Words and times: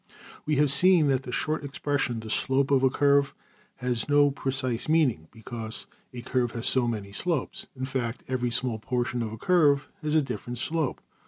We 0.47 0.55
have 0.55 0.71
seen 0.71 1.09
that 1.09 1.21
the 1.21 1.31
short 1.31 1.63
expression 1.63 2.21
``the 2.21 2.31
slope 2.31 2.71
of 2.71 2.81
a 2.81 2.89
curve'' 2.89 3.35
has 3.75 4.09
no 4.09 4.31
precise 4.31 4.89
meaning, 4.89 5.27
because 5.31 5.85
a 6.11 6.23
curve 6.23 6.53
has 6.53 6.65
so 6.67 6.87
many 6.87 7.11
slopes 7.11 7.67
in 7.75 7.85
fact, 7.85 8.23
every 8.27 8.49
small 8.49 8.79
portion 8.79 9.21
of 9.21 9.31
a 9.31 9.37
curve 9.37 9.89
has 10.01 10.15
a 10.15 10.23
different 10.23 10.57
slope. 10.57 11.01